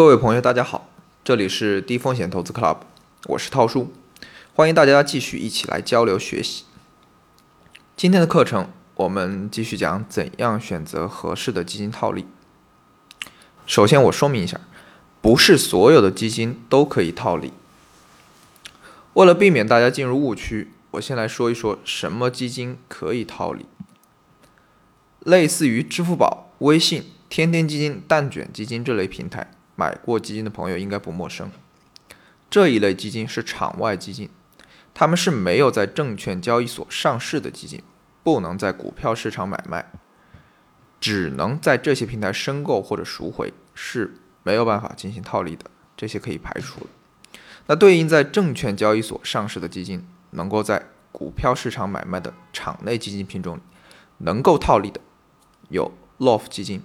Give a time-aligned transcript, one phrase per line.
[0.00, 0.88] 各位朋友，大家好，
[1.22, 2.78] 这里是低风险投资 Club，
[3.26, 3.92] 我是涛叔，
[4.54, 6.64] 欢迎大家继续一起来交流学习。
[7.98, 12.24] 今天的课程，我们继续讲怎样选择合适的基金套利。
[13.66, 14.58] 首先，我说明一下，
[15.20, 17.52] 不是所有的基金都可以套利。
[19.12, 23.66] 为了避免大家进入误区，我先来说一说什么基金可以套利。
[25.18, 29.50] 类似于支付宝、微信、天天基金、蛋卷基金这类平台，
[29.80, 31.50] 买过基金的朋友应该不陌生。
[32.50, 34.28] 这一类基金是场外基金，
[34.92, 37.82] 他们是没有在证券交易所上市的基金，
[38.22, 39.90] 不能在股票市场买卖，
[41.00, 45.64] 只能在这些平台申购或者赎回，是没有办法进行套利的。
[45.96, 46.86] 这些可以排除。
[47.66, 53.62] 那对应在证券交易所上市的基金，能够在股票市场买卖的场内基金品种里，
[54.18, 55.00] 能够套利的。
[55.70, 56.82] 有 LOF 基金、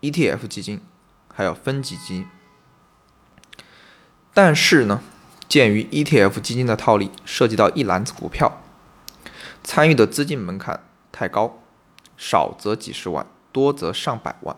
[0.00, 0.80] ETF 基金，
[1.34, 2.26] 还有分级基金。
[4.32, 5.02] 但是呢，
[5.48, 8.62] 鉴于 ETF 基金的套利涉及到一篮子股票，
[9.62, 10.82] 参与的资金门槛
[11.12, 11.58] 太高，
[12.16, 14.56] 少则几十万，多则上百万，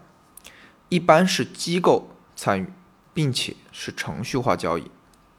[0.89, 2.73] 一般是机构参与，
[3.13, 4.91] 并且是程序化交易，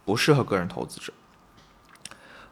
[0.04, 1.14] 不适合个人投资者。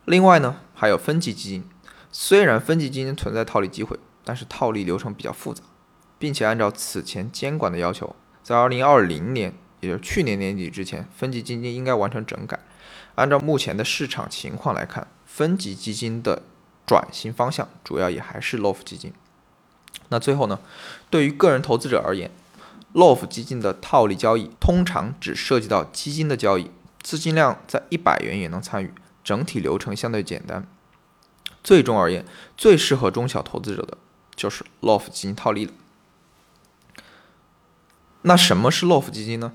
[0.05, 1.70] 另外呢，还有分级基金，
[2.11, 3.99] 虽然分级基金存在套利机会。
[4.27, 5.61] 但是套利流程比较复杂，
[6.17, 12.59] 并且按照此前监管的要求，在二零二零年，也就是去年年底之前，分级基金应该完成整改。
[13.15, 16.43] 按照目前的市场情况来看，分级基金的
[16.85, 19.11] 转型方向主要也还是 LOF 基金。
[20.09, 20.59] 那最后呢，
[21.09, 22.29] 对于个人投资者而言
[22.93, 26.69] ，LOF 基金的套利交易通常只涉及到基金的交易，
[27.02, 28.93] 资金量在一百元也能参与，
[29.23, 30.67] 整体流程相对简单。
[31.63, 32.23] 最终而言，
[32.55, 33.97] 最适合中小投资者的。
[34.35, 35.71] 就是 LOF 基金套利了。
[38.27, 39.53] 那什么是 LOF 基金呢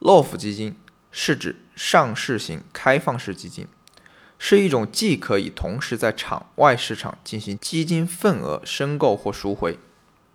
[0.00, 0.74] ？LOF 基金
[1.10, 3.66] 是指上市型开放式基金，
[4.38, 9.78] 是一种既可以同时在场外市场进行基金份额申购或赎回，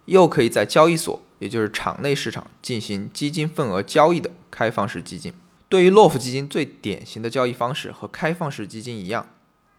[0.05, 5.33] 又可以在交易所，也就是场内市场进行基金份额交易的开放式基金。
[5.67, 9.27] 对于 LOF 基金最典型的交易方式和开放式基金一样，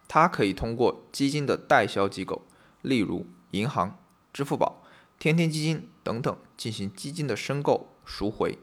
[0.09, 2.44] 它可以通过基金的代销机构。
[2.82, 3.97] 例如银行、
[4.32, 4.82] 支付宝、
[5.19, 8.59] 天天基金等等进行基金的申购赎回，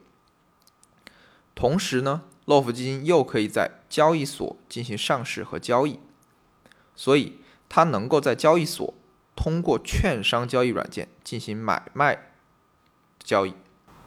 [1.54, 5.98] 同时呢，LOF 基金又可以在交易所进行上市和交易，
[6.94, 7.38] 所以
[7.68, 8.94] 它能够在交易所
[9.34, 12.30] 通过券商交易软件进行买卖
[13.22, 13.54] 交易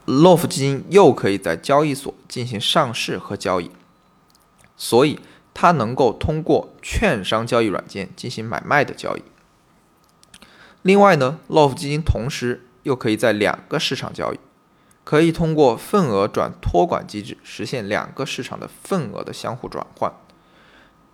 [0.06, 3.70] ，LOF 基金又可以在交易所进行上市和交易，
[4.76, 5.20] 所以
[5.52, 9.22] 它能够通过券商交易软件进行买卖的交易。
[10.88, 14.40] 另外呢，LOF 基金同时又可以在两个市场交易，
[15.04, 20.10] 可以通过份额转托管机制实现两个市场的份额的相互转换。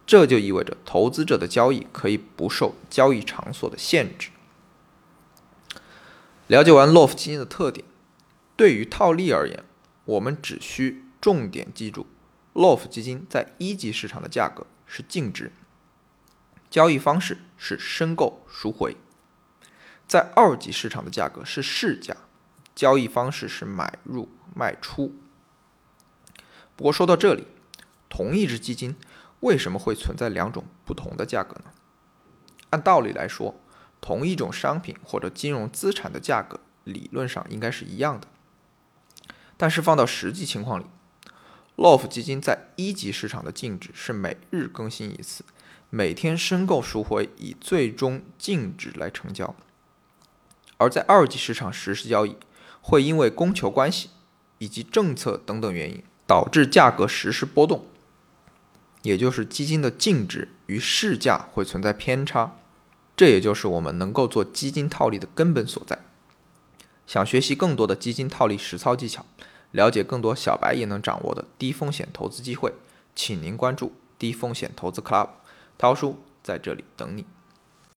[0.07, 4.31] 这就意味着投资者的交易可以不受交易场所的限制。
[6.47, 7.85] 了解完 LOF 基金的特点，
[8.55, 9.65] 对于套利而言，
[10.05, 12.06] 我们只需重点记住
[12.53, 15.51] ，LOF 基金在一级市场的价格是净值，
[16.71, 18.97] 交易方式是申购赎回。
[20.07, 22.17] 在二级市场的价格是市价，
[22.75, 25.15] 交易方式是买入卖出。
[26.77, 27.47] 不过说到这里，
[28.09, 28.97] 同一只基金
[29.41, 31.73] 为什么会存在两种不同的价格呢？
[32.71, 33.61] 按道理来说，
[34.01, 38.27] 同一种商品或者金融资产的价格理论上应该是一样的。
[39.57, 40.87] 但是放到实际情况里
[41.77, 45.45] ，LOF 基金在一级市场的净值是每日更新一次，
[45.91, 49.55] 每天申购赎回以最终净值来成交。
[50.77, 52.37] 而在二级市场实施交易，
[52.81, 54.11] 会因为供求关系
[54.59, 57.85] 以及政策等等原因，导致价格实时波动，
[59.03, 62.57] 也就是基金的净值与市价会存在偏差，
[63.17, 66.01] 这也就是我们能够做基金套利的根本所在。
[67.06, 69.27] 想学习更多的基金套利实操技巧，
[69.71, 72.73] 了解更多小白也能掌握的低风险投资机会，
[73.15, 75.29] 请您关注低风险投资 Club，
[75.76, 77.26] 涛叔在这里等你。